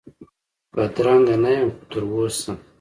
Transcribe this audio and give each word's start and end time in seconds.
بدرنګه 0.75 1.35
نه 1.43 1.49
یم 1.55 1.69
خو 1.75 1.81
تراوسه، 1.89 2.51